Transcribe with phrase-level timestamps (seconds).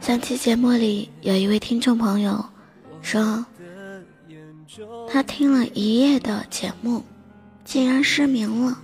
[0.00, 2.42] 上期节目里有一位听众朋友
[3.02, 3.44] 说，
[5.10, 7.04] 他听了一夜的节目，
[7.66, 8.78] 竟然失明了，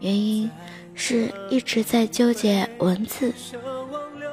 [0.00, 0.50] 原因
[0.94, 3.32] 是一直在纠结文字。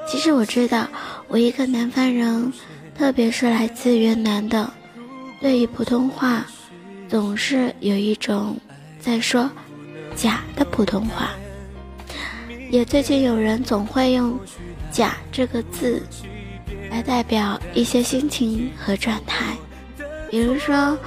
[0.05, 0.89] 其实我知道，
[1.30, 2.52] 我一个南方人，
[2.94, 4.69] 特别是来自云南的，
[5.39, 6.46] 对于普通话，
[7.07, 8.57] 总是有一种
[9.00, 9.50] 在说
[10.18, 11.32] 假的普通话。
[12.70, 14.38] 也最近有人总会用
[14.92, 16.02] “假”这个字
[16.92, 19.56] 来代表一些心情和状态，
[20.30, 20.98] 比如说，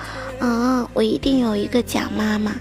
[0.41, 2.55] 嗯，我一定有一个假妈妈，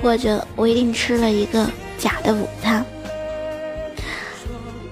[0.00, 1.68] 或者我一定吃了一个
[1.98, 2.84] 假的午餐。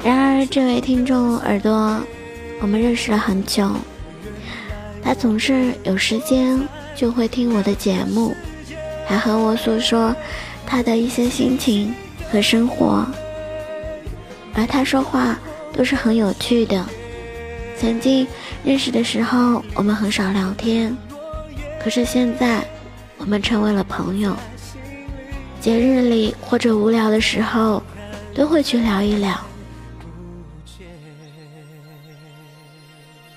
[0.03, 2.01] 然而，这位听众耳朵，
[2.61, 3.71] 我们认识了很久，
[5.01, 6.61] 他总是有时间
[6.97, 8.35] 就会听我的节目，
[9.07, 10.13] 还和我诉说。
[10.67, 11.95] 他的一些心情
[12.31, 13.07] 和生活，
[14.55, 15.39] 而他说话
[15.73, 16.85] 都是很有趣的。
[17.79, 18.27] 曾经
[18.65, 20.97] 认识的时候，我们很少聊天，
[21.83, 22.65] 可是现在
[23.19, 24.35] 我们成为了朋友。
[25.61, 27.83] 节日里或者无聊的时候，
[28.35, 29.39] 都会去聊一聊。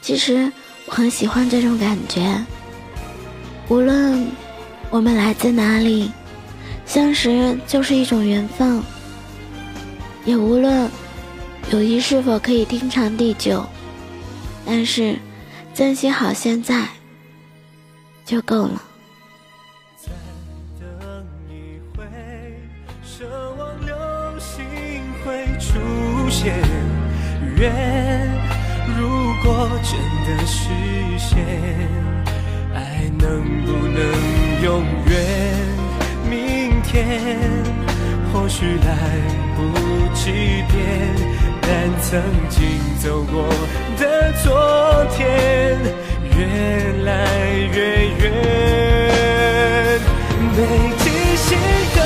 [0.02, 0.52] 其实
[0.86, 2.46] 我很喜欢这种感觉，
[3.70, 4.28] 无论
[4.90, 6.12] 我们来自哪里。
[6.88, 8.82] 相识就是一种缘分，
[10.26, 10.90] 也无论
[11.70, 13.64] 友谊是否可以天长地久，
[14.66, 15.16] 但是
[15.74, 16.88] 珍惜好现在
[18.26, 18.82] 就够了。
[19.98, 20.10] 再
[20.80, 20.88] 等
[21.50, 22.04] 一回，
[23.06, 23.28] 奢
[23.58, 23.96] 望流
[24.40, 24.66] 星
[25.24, 25.78] 会出
[26.30, 26.56] 现。
[27.58, 27.72] 愿
[28.98, 29.08] 如
[29.44, 30.70] 果真的实
[31.20, 31.38] 现，
[32.74, 35.47] 爱能不能永远？
[36.88, 37.30] 天
[38.32, 38.90] 或许来
[39.56, 39.60] 不
[40.16, 40.32] 及
[40.72, 40.76] 变，
[41.62, 41.70] 但
[42.02, 42.58] 曾经
[43.00, 43.48] 走过
[44.00, 44.46] 的昨
[45.12, 45.78] 天
[46.38, 46.38] 越
[47.04, 47.10] 来
[47.74, 47.78] 越
[48.20, 48.24] 远。
[50.56, 50.60] 被
[50.98, 51.04] 记
[51.36, 51.48] 醒
[51.96, 52.00] 的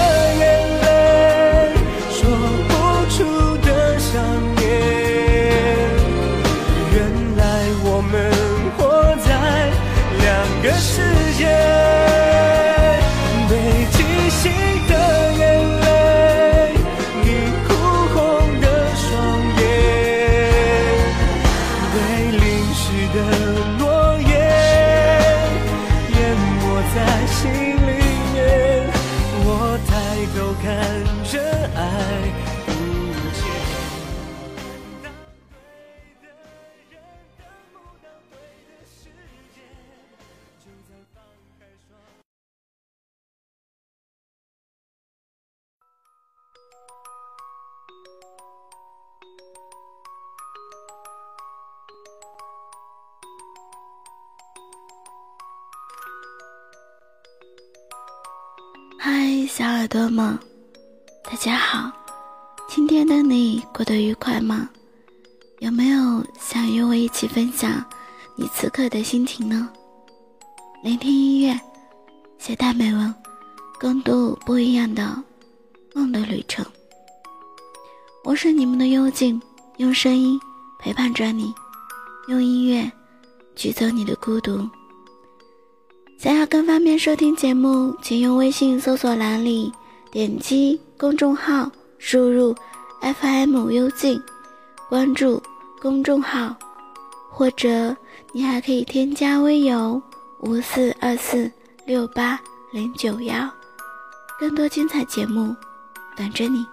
[59.14, 60.40] 嗨，小耳朵们，
[61.22, 61.92] 大家好！
[62.70, 64.70] 今天的你过得愉快吗？
[65.60, 67.86] 有没有想与我一起分享
[68.38, 69.70] 你此刻的心情呢？
[70.82, 71.60] 聆听音乐，
[72.38, 73.14] 携带美文，
[73.82, 75.22] 共度不一样的
[75.94, 76.66] 梦的旅程。
[78.24, 79.42] 我是你们的幽静，
[79.76, 80.40] 用声音
[80.80, 81.54] 陪伴着你，
[82.30, 82.90] 用音乐
[83.58, 84.66] 驱走你的孤独。
[86.22, 89.74] 想要更方便收听节目，请用微信搜索栏里
[90.12, 91.68] 点击公众号，
[91.98, 92.56] 输入
[93.02, 94.22] FM 幽静，
[94.88, 95.42] 关注
[95.82, 96.56] 公众号，
[97.32, 97.98] 或者
[98.34, 100.00] 你还可以添加微友
[100.42, 101.52] 五四二四
[101.88, 102.40] 六八
[102.72, 103.50] 零九幺，
[104.40, 105.56] 更多精彩节目
[106.16, 106.64] 等着你。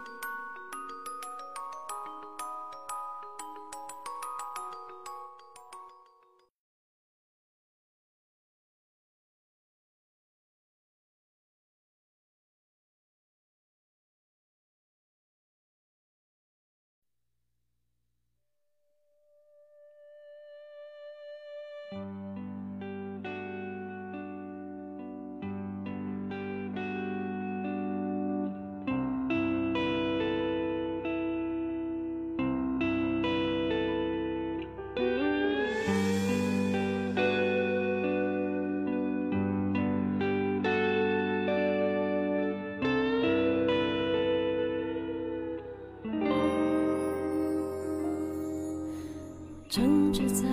[49.78, 50.44] 争执在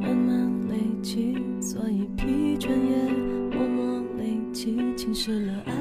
[0.00, 3.08] 慢慢累积，所以疲倦也
[3.56, 5.72] 默默累积，侵蚀了爱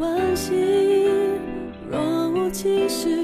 [0.00, 0.52] 惋惜。
[1.90, 3.23] 若无其事，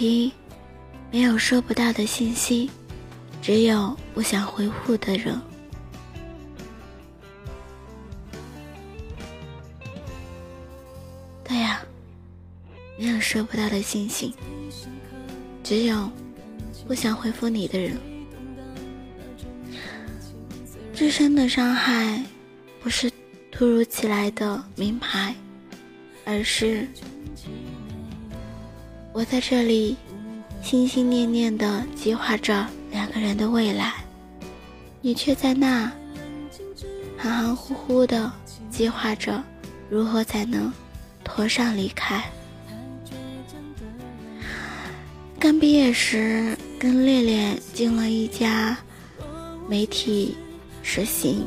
[0.00, 0.32] 一
[1.12, 2.70] 没有收不到的信息，
[3.42, 5.38] 只有不想回复的人。
[11.44, 11.82] 对呀、
[12.98, 14.34] 没有收不到的信息，
[15.62, 16.10] 只有
[16.88, 17.98] 不想回复你的人。
[20.94, 22.22] 自身的伤害
[22.80, 23.10] 不是
[23.52, 25.34] 突如其来的名牌，
[26.24, 26.88] 而是
[29.20, 29.94] 我在这里
[30.62, 33.96] 心心念念的计划着两个人的未来，
[35.02, 35.92] 你却在那
[37.18, 38.32] 含含糊糊的
[38.70, 39.44] 计划着
[39.90, 40.72] 如何才能
[41.22, 42.24] 妥善离开。
[45.38, 48.74] 刚毕业时，跟烈烈进了一家
[49.68, 50.34] 媒体
[50.82, 51.44] 实习，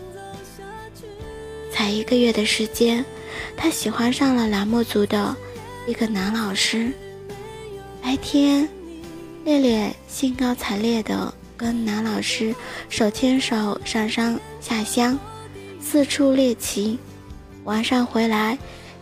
[1.71, 3.03] 才一个月的时间，
[3.57, 5.35] 他喜欢上了栏目组的
[5.87, 6.93] 一个男老师。
[8.03, 8.67] 白天，
[9.45, 12.53] 烈烈兴高采烈地跟男老师
[12.89, 15.17] 手牵手上山下乡，
[15.79, 16.97] 四处猎奇；
[17.63, 18.57] 晚上回来，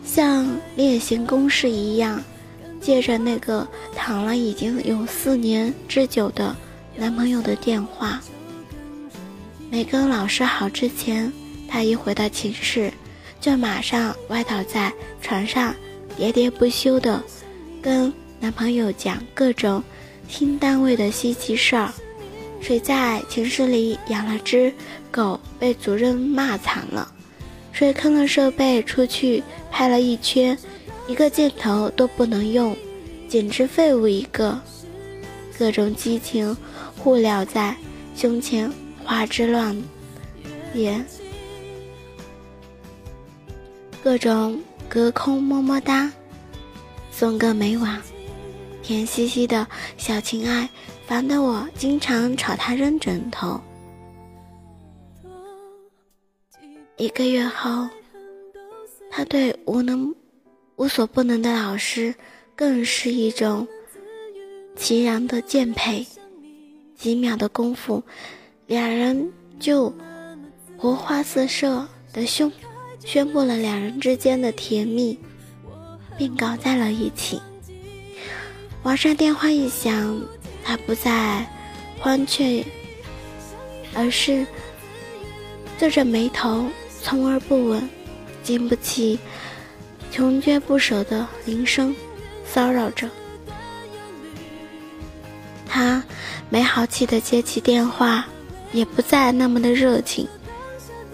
[0.06, 2.22] 像例行公事一样，
[2.80, 6.56] 借着那个躺了已经有四年之久的
[6.96, 8.22] 男朋友的电话。
[9.72, 11.34] 没跟老师好之前，
[11.68, 12.94] 她一回到寝室，
[13.40, 14.94] 就马上歪倒在
[15.24, 15.74] 床上，
[16.20, 17.22] 喋喋不休地
[17.82, 19.84] 跟男朋友讲各种
[20.28, 21.94] 新单位的稀奇事儿。
[22.60, 24.74] 谁在寝室里养了只
[25.12, 27.08] 狗，被主任骂惨了；
[27.72, 30.58] 谁坑了设备出去拍了一圈，
[31.08, 32.76] 一个镜头都不能用，
[33.28, 34.60] 简直废物一个。
[35.58, 36.58] 各种激情
[36.98, 37.76] 互撩在
[38.16, 38.72] 胸前，
[39.04, 39.80] 花枝乱
[40.74, 41.06] 眼。
[44.04, 44.60] 各种
[44.90, 46.12] 隔空么么哒，
[47.12, 48.02] 送个没完。
[48.92, 50.68] 甜兮兮的小情爱，
[51.08, 53.58] 烦得我经常朝他扔枕头。
[56.98, 57.88] 一个月后，
[59.10, 60.14] 他对无能、
[60.76, 62.14] 无所不能的老师，
[62.54, 63.66] 更是一种
[64.76, 66.06] 奇然的敬佩。
[66.94, 68.04] 几秒的功夫，
[68.68, 69.94] 两人就
[70.78, 72.52] 火花四射的宣
[73.06, 75.18] 宣布了两人之间的甜蜜，
[76.18, 77.40] 并搞在了一起。
[78.84, 80.20] 晚上电话一响，
[80.64, 81.48] 他不再
[82.00, 82.66] 欢雀，
[83.94, 84.46] 而是
[85.78, 86.66] 皱着眉头，
[87.02, 87.88] 从而不稳，
[88.44, 89.20] 经不起
[90.12, 91.96] 穷追不舍的铃声
[92.44, 93.08] 骚扰着。
[95.68, 96.04] 他
[96.50, 98.26] 没好气的接起电话，
[98.74, 100.28] 也不再那么的热情。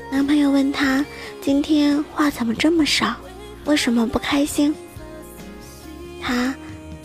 [0.09, 1.05] 男朋友问他
[1.43, 3.13] ：“今天话怎么这么少？
[3.65, 4.73] 为什么不开心？”
[6.23, 6.55] 他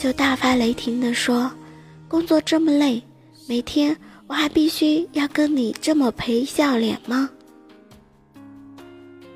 [0.03, 1.49] 就大发雷霆地说
[2.11, 3.01] ：“工作这么累，
[3.47, 7.31] 每天我还必须要跟你这么赔笑脸吗？”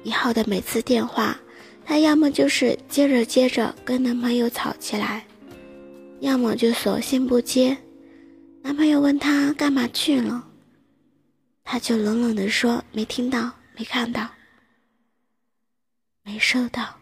[0.03, 1.39] 以后的每次电话，
[1.85, 5.25] 她要么就是接着接着跟男朋友吵起来，
[6.19, 7.79] 要么就索性不接。
[8.61, 10.49] 男朋友问她干嘛去了，
[11.63, 14.29] 她就冷冷地说：“没听到，没看到，
[16.25, 16.93] 没收到。”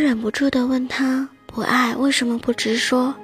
[0.00, 3.14] 忍不住的问他：“不爱为什么不直说？”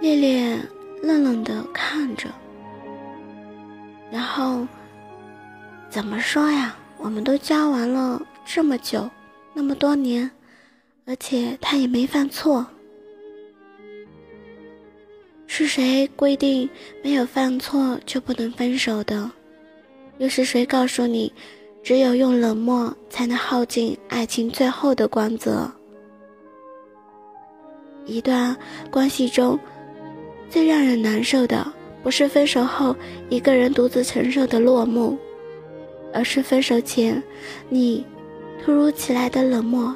[0.00, 0.58] 烈烈
[1.02, 2.28] 愣愣的看着，
[4.10, 4.66] 然后
[5.88, 6.76] 怎么说呀？
[6.98, 9.08] 我们都交往了这么久，
[9.54, 10.30] 那么多年，
[11.04, 12.66] 而且他也没犯错。
[15.46, 16.68] 是谁规定
[17.04, 19.30] 没有犯错就不能分手的？
[20.18, 21.32] 又是谁告诉你，
[21.86, 25.70] 只有用冷漠才能耗尽爱情最后的光泽？
[28.04, 28.56] 一段
[28.90, 29.56] 关系中，
[30.50, 31.64] 最让人难受的，
[32.02, 32.92] 不是分手后
[33.28, 35.16] 一个人独自承受的落幕，
[36.12, 37.22] 而是分手前
[37.68, 38.04] 你
[38.64, 39.94] 突如其来的冷漠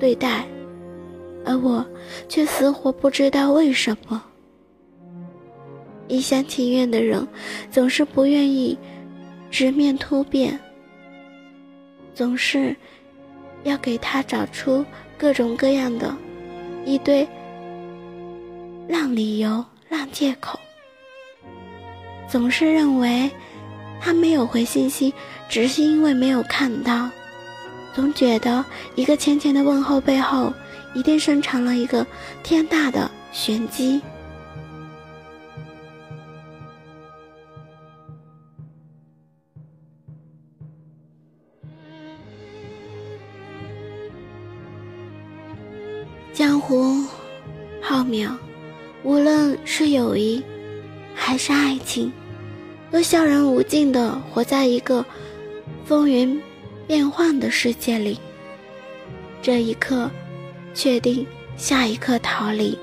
[0.00, 0.44] 对待，
[1.44, 1.86] 而我
[2.28, 4.20] 却死活不知道为什么。
[6.08, 7.24] 一厢情愿的人，
[7.70, 8.76] 总是不愿意
[9.52, 10.58] 直面突变，
[12.18, 12.74] 总是
[13.62, 14.84] 要给他找出
[15.16, 16.12] 各种各样的
[16.84, 17.24] 一堆
[18.88, 20.58] 烂理由、烂借口，
[22.28, 23.30] 总是认为
[24.00, 25.14] 他没有回信息，
[25.48, 27.08] 只是因为没有看到，
[27.94, 28.64] 总觉得
[28.96, 30.52] 一个浅浅的问候背后，
[30.94, 32.04] 一定深藏了一个
[32.42, 34.02] 天大的玄机。
[48.08, 48.34] 渺，
[49.02, 50.42] 无论是友谊
[51.14, 52.10] 还是爱情，
[52.90, 55.04] 都悄然无尽的活在一个
[55.84, 56.40] 风云
[56.86, 58.18] 变幻的世界里。
[59.42, 60.10] 这一刻
[60.74, 62.76] 确定，下一刻逃离，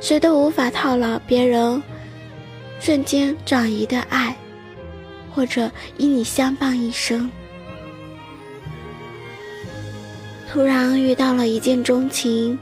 [0.00, 1.82] 谁都无法套牢别人
[2.78, 4.36] 瞬间转移的爱，
[5.34, 7.30] 或者与你相伴一生。
[10.52, 12.58] 突然遇到了一见钟情。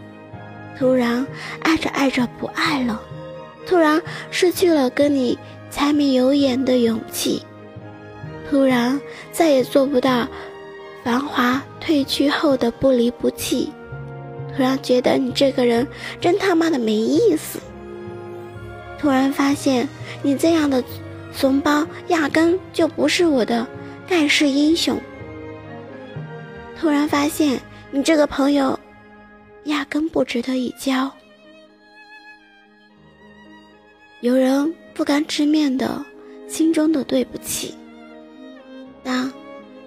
[0.78, 1.26] 突然
[1.62, 3.02] 爱着爱着不爱了，
[3.66, 5.37] 突然失去了跟你
[5.70, 7.42] 柴米油盐的勇气，
[8.49, 9.00] 突然
[9.32, 10.28] 再也做不到
[11.02, 13.73] 繁华褪去后的不离不弃，
[14.54, 15.85] 突然觉得你这个人
[16.20, 17.58] 真他妈的没意思，
[19.00, 19.88] 突然发现
[20.23, 20.85] 你这样的
[21.32, 23.66] 怂包压根就不是我的
[24.06, 24.97] 盖世英雄，
[26.80, 28.78] 突然发现你这个朋友。
[29.65, 31.11] 压根不值得一交。
[34.21, 36.05] 有人不敢直面的
[36.49, 37.75] 心中的对不起，
[39.05, 39.33] 但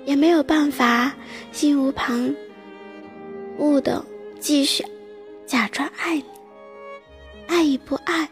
[0.06, 1.14] 也没有办法
[1.52, 2.34] 心无旁
[3.60, 4.04] 骛的
[4.40, 4.86] 继续
[5.46, 6.26] 假装爱你。
[7.48, 8.30] 爱与不爱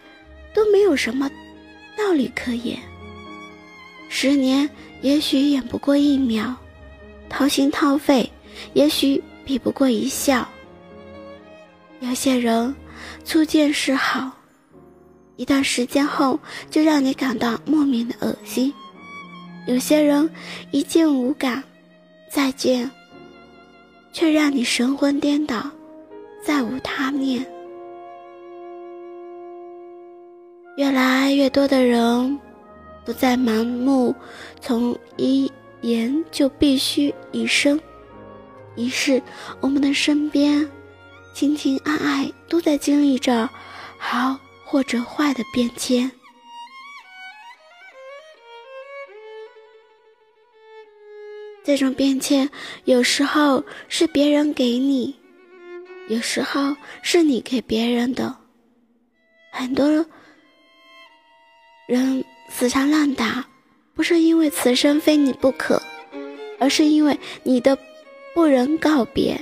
[0.54, 1.30] 都没有什么
[1.98, 2.80] 道理可言。
[4.08, 4.68] 十年
[5.02, 6.56] 也许演不过一秒，
[7.28, 8.28] 掏心掏肺
[8.74, 10.48] 也许比不过一笑。
[12.02, 12.74] 有些人
[13.26, 14.32] 初见是好，
[15.36, 16.40] 一段时间后
[16.70, 18.72] 就让你感到莫名的恶心；
[19.68, 20.30] 有些人
[20.72, 21.62] 一见无感，
[22.32, 22.90] 再见
[24.14, 25.70] 却让你神魂颠倒，
[26.42, 27.46] 再无他念。
[30.78, 32.40] 越来越多的人
[33.04, 34.16] 不再盲目
[34.62, 35.52] 从一
[35.82, 37.78] 言就必须一生，
[38.78, 39.22] 于是
[39.60, 40.66] 我们的身边。
[41.34, 43.50] 情情爱爱都在经历着
[43.98, 46.12] 好或者坏的变迁，
[51.64, 52.50] 这种变迁
[52.84, 55.18] 有时候是别人给你，
[56.10, 58.36] 有时候是你给别人的。
[59.52, 59.90] 很多
[61.88, 63.46] 人死缠烂打，
[63.94, 65.82] 不是因为此生非你不可，
[66.60, 67.78] 而是因为你的
[68.34, 69.40] 不忍告别，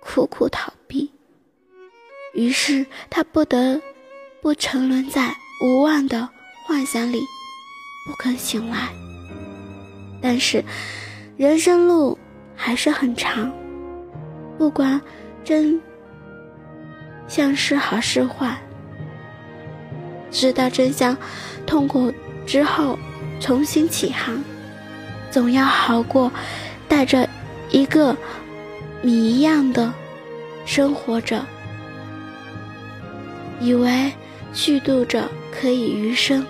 [0.00, 1.10] 苦苦逃避。
[2.32, 3.80] 于是他不得
[4.40, 6.28] 不沉沦在无望的
[6.64, 7.20] 幻想里，
[8.06, 8.88] 不肯醒来。
[10.22, 10.64] 但是，
[11.36, 12.16] 人生路
[12.54, 13.50] 还是很长，
[14.58, 15.00] 不管
[15.42, 15.80] 真
[17.26, 18.56] 相是好是坏，
[20.30, 21.16] 知道真相，
[21.66, 22.12] 痛苦
[22.46, 22.98] 之后
[23.40, 24.42] 重新起航，
[25.30, 26.30] 总要好过
[26.88, 27.28] 带着
[27.70, 28.16] 一个
[29.02, 29.92] 谜一样的
[30.64, 31.44] 生活着。
[33.60, 34.12] 以为
[34.52, 36.44] 虚度者可以余生。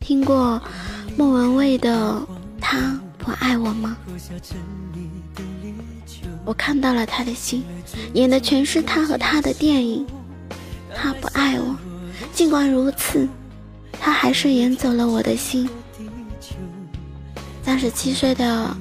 [0.00, 0.60] 听过
[1.16, 2.14] 莫文蔚的
[2.60, 3.96] 《他不爱我吗》？
[6.44, 7.62] 我看到了他的心，
[8.14, 10.06] 演的全是他和他的电影。
[10.94, 11.76] 他不爱我，
[12.32, 13.28] 尽管如此，
[14.00, 15.68] 他还是演走了我的心。
[17.62, 18.74] 三十七岁的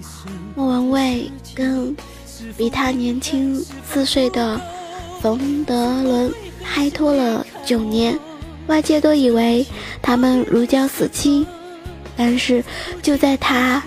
[0.56, 1.94] 莫文蔚跟
[2.56, 4.60] 比他年轻四岁的
[5.20, 8.18] 冯德伦拍拖了九年。
[8.68, 9.66] 外界都以为
[10.02, 11.46] 他们如胶似漆，
[12.16, 12.64] 但是
[13.02, 13.82] 就在他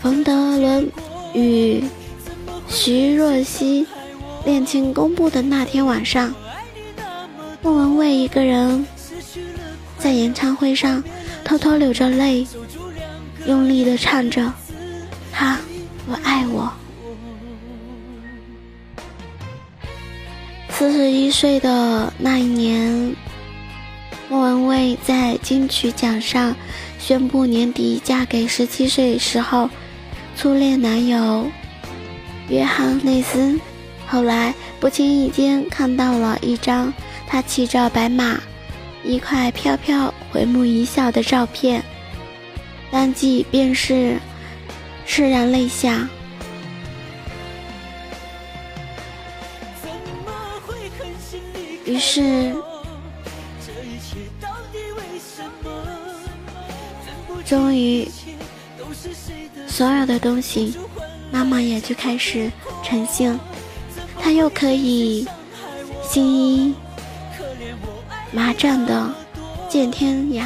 [0.00, 0.90] 冯德伦
[1.34, 1.82] 与
[2.68, 3.86] 徐若曦
[4.44, 6.34] 恋情公布的那天晚上，
[7.62, 8.86] 莫文蔚一个人
[9.98, 11.02] 在演唱会上
[11.44, 12.46] 偷偷流着泪，
[13.46, 14.52] 用力的唱着
[15.32, 15.58] ：“他
[16.06, 16.72] 不爱我。”
[20.78, 23.16] 四十一岁的那一年，
[24.28, 26.54] 莫文蔚在金曲奖上
[27.00, 29.68] 宣布年底嫁给十七岁时候
[30.36, 31.50] 初恋男友
[32.48, 33.58] 约翰内斯。
[34.06, 36.94] 后来不经意间看到了一张
[37.26, 38.40] 他骑着白马，
[39.02, 41.82] 一块飘飘回眸一笑的照片，
[42.92, 44.16] 当即便是
[45.04, 46.08] 潸然泪下。
[51.88, 52.54] 于是，
[57.46, 58.06] 终于，
[59.66, 60.76] 所有的东西，
[61.32, 62.52] 妈妈也就开始
[62.84, 63.40] 呈现。
[64.20, 65.26] 她又可以
[66.02, 66.74] 心衣
[68.32, 69.10] 麻将的
[69.70, 70.44] 见天涯。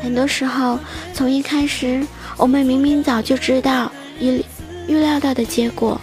[0.00, 0.78] 很多时候，
[1.12, 3.90] 从一开始，我们明明早就知道
[4.20, 4.40] 预
[4.86, 6.00] 预料到的结果，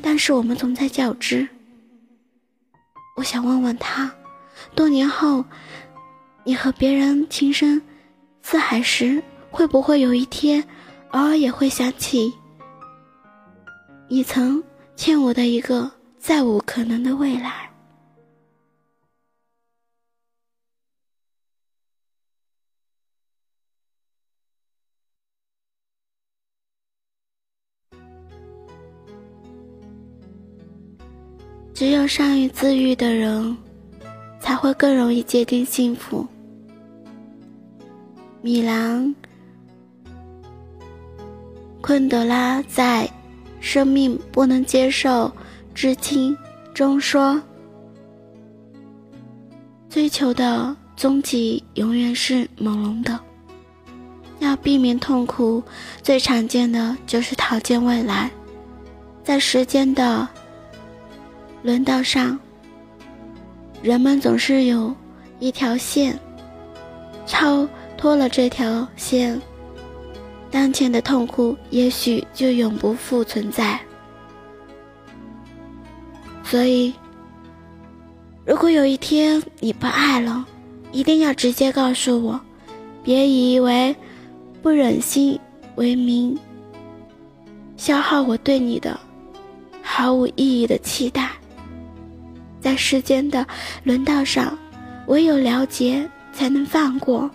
[0.00, 1.48] 但是我们总在较真。
[3.20, 4.10] 我想问问他，
[4.74, 5.44] 多年后，
[6.42, 7.82] 你和别人情深
[8.40, 10.64] 似海时，会不会有一天，
[11.10, 12.32] 偶尔也会想起
[14.08, 14.64] 你曾
[14.96, 17.69] 欠我的一个再无可能的未来？
[31.80, 33.56] 只有善于自愈的人，
[34.38, 36.26] 才会更容易界定幸福。
[38.42, 39.14] 米兰
[41.80, 43.06] 昆德拉在
[43.62, 45.32] 《生命不能接受
[45.74, 46.36] 至亲》
[46.74, 47.40] 中说
[49.88, 53.18] ：“追求的终极永远是朦胧的。
[54.38, 55.62] 要避免痛苦，
[56.02, 58.30] 最常见的就是讨见未来，
[59.24, 60.28] 在时间的。”
[61.62, 62.38] 轮道上，
[63.82, 64.94] 人们总是有
[65.38, 66.18] 一条线，
[67.26, 67.68] 超
[67.98, 69.40] 脱了这条线，
[70.50, 73.78] 当前的痛苦也许就永不复存在。
[76.42, 76.94] 所以，
[78.46, 80.44] 如果有一天你不爱了，
[80.92, 82.40] 一定要直接告诉我，
[83.02, 83.94] 别以为
[84.62, 85.38] 不忍心
[85.76, 86.38] 为名，
[87.76, 88.98] 消耗我对你的
[89.82, 91.30] 毫无意义的期待。
[92.60, 93.46] 在世间的
[93.84, 94.56] 轮道上，
[95.06, 97.30] 唯有了解才能放过，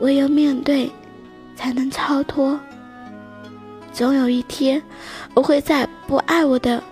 [0.00, 0.90] 唯有面对
[1.56, 2.58] 才能超脱。
[3.92, 4.80] 总有一天，
[5.34, 6.82] 我会在不爱我的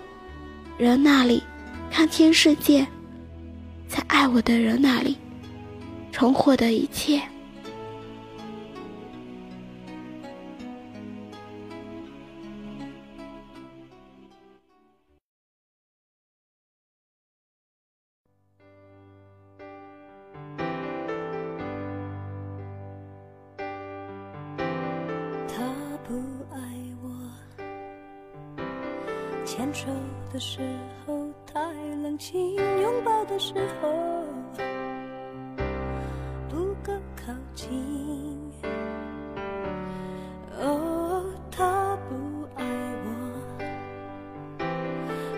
[0.76, 1.42] 人那里
[1.90, 2.86] 看清世界，
[3.86, 5.16] 在爱我的人那里
[6.10, 7.20] 重获得一切。
[26.08, 26.14] 不
[26.52, 26.60] 爱
[27.02, 27.10] 我
[29.44, 29.88] 牵手
[30.32, 30.60] 的时
[31.04, 31.60] 候太
[32.00, 33.92] 冷清，拥抱的时候
[36.48, 37.82] 不够靠近。
[40.60, 42.14] 哦，他不
[42.54, 42.64] 爱
[43.04, 43.10] 我，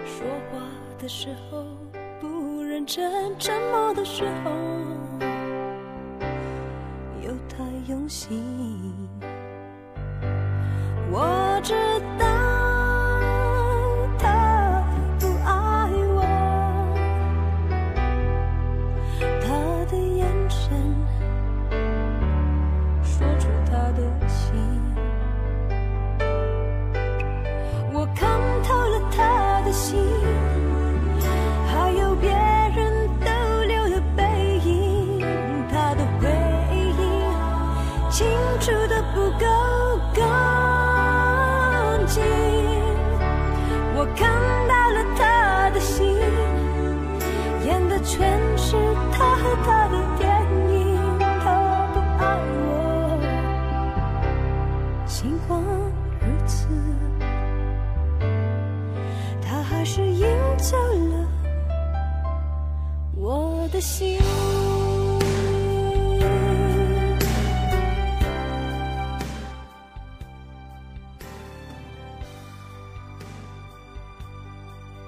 [0.05, 0.61] 说话
[0.99, 1.65] 的时候
[2.21, 4.51] 不认真，沉默的时候
[7.23, 8.78] 又太用心。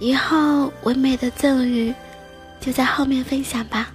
[0.00, 1.94] 以后唯美的赠语
[2.58, 3.90] 就在后面分享吧，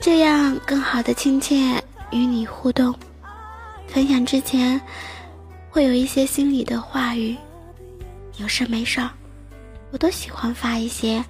[0.00, 2.94] 这样更好的亲切与你互动。
[3.86, 4.80] 分享之前
[5.70, 7.36] 会有一些心里的话语，
[8.38, 9.06] 有事没事，
[9.90, 11.22] 我都喜欢发一些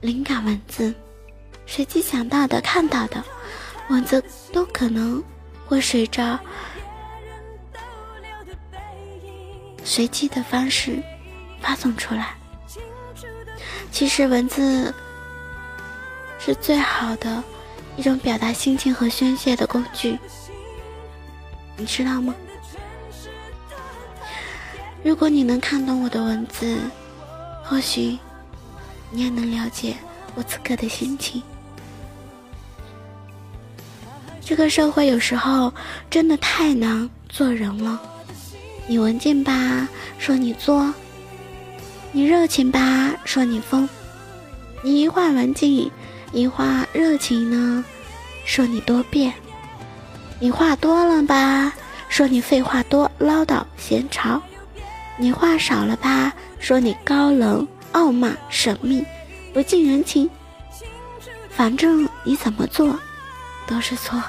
[0.00, 0.94] 灵感文字，
[1.66, 3.22] 随机想到的、看到的
[3.90, 5.22] 文字都可能
[5.66, 6.38] 会随着
[9.82, 11.02] 随机的方式
[11.66, 12.36] 发送出来。
[13.90, 14.94] 其实文字
[16.38, 17.42] 是最好的
[17.96, 20.16] 一种表达心情和宣泄的工具。
[21.76, 22.32] 你知道吗？
[25.02, 26.78] 如果你能看懂我的文字，
[27.64, 28.16] 或许
[29.10, 29.96] 你也能了解
[30.36, 31.42] 我此刻的心情。
[34.40, 35.74] 这个社会有时候
[36.08, 38.00] 真的太难做人了。
[38.86, 40.92] 你文静吧，说你作；
[42.12, 43.86] 你热情吧，说你疯；
[44.82, 45.90] 你一话文静，
[46.32, 47.84] 一话热情呢，
[48.44, 49.32] 说你多变。
[50.38, 51.72] 你话多了吧，
[52.08, 54.40] 说你废话多、唠叨、闲吵；
[55.18, 59.04] 你话少了吧，说你高冷、傲慢、神秘、
[59.52, 60.28] 不近人情。
[61.50, 62.98] 反正你怎么做，
[63.66, 64.22] 都是错。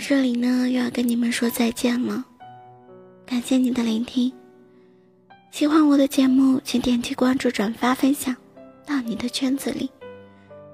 [0.00, 2.24] 这里呢，又要跟你们说再见了。
[3.26, 4.32] 感谢你的聆听，
[5.50, 8.34] 喜欢我的节目，请点击关注、转发、分享
[8.86, 9.90] 到你的圈子里，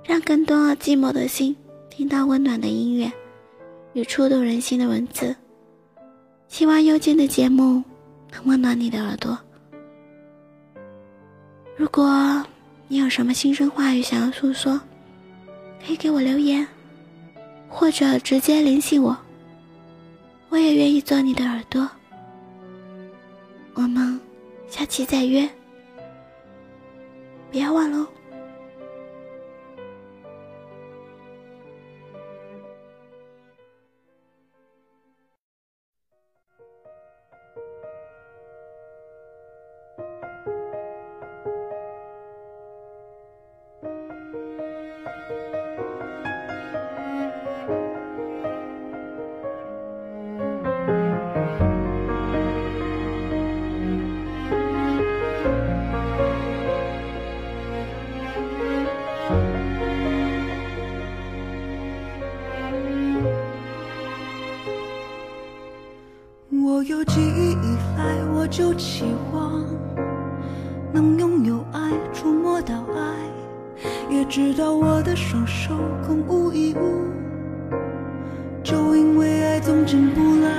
[0.04, 1.54] 让更多寂寞的心
[1.90, 3.12] 听到温暖的音乐
[3.92, 5.34] 与触动人心的文字。
[6.48, 7.82] 希望幽静的节目
[8.32, 9.36] 能温暖你的耳朵。
[11.76, 12.42] 如果
[12.88, 14.80] 你有什么心声话语想要诉说，
[15.84, 16.66] 可以给我留言。
[17.78, 19.14] 或者直接联系我，
[20.48, 21.86] 我也愿意做你的耳朵。
[23.74, 24.18] 我们
[24.66, 25.46] 下期再约，
[27.50, 28.08] 别忘了。
[68.56, 69.62] 就期望
[70.90, 75.74] 能拥有爱，触摸到爱，也知道我的双手
[76.06, 77.04] 空无一物，
[78.64, 80.50] 就因为爱总进不来。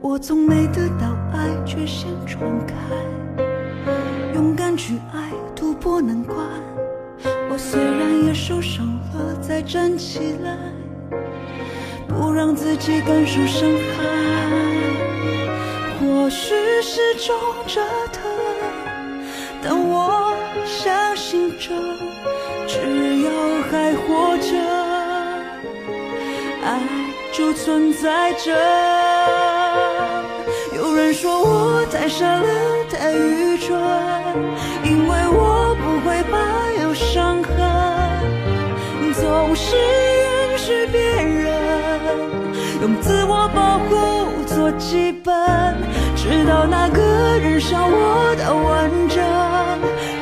[0.00, 2.74] 我从没得到爱，却先闯开，
[4.34, 6.34] 勇敢去爱，突破难关。
[7.50, 10.56] 我虽然也受伤了，再站起来。
[12.08, 15.07] 不让自己感受伤害，
[16.08, 18.22] 或许是种折腾，
[19.62, 21.68] 但我相信着，
[22.66, 23.30] 只要
[23.70, 24.56] 还活着，
[26.64, 26.80] 爱
[27.30, 28.56] 就存在着。
[30.74, 32.48] 有人说我太傻了，
[32.90, 33.78] 太愚蠢，
[34.84, 36.38] 因为我不会怕
[36.82, 37.52] 有伤痕，
[39.12, 41.46] 总是允许别人。
[42.80, 45.34] 用自我保护做基本，
[46.28, 47.00] 直到那个
[47.38, 49.18] 人伤我的完整，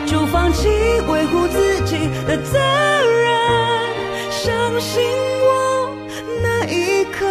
[0.06, 0.68] 就放弃
[1.08, 4.30] 维护自己的责任。
[4.30, 5.02] 相信
[5.42, 5.90] 我，
[6.40, 7.26] 那一刻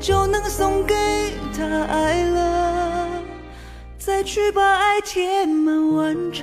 [0.00, 0.94] 就能送给
[1.54, 3.06] 他爱了，
[3.98, 6.42] 再去把爱填满完整。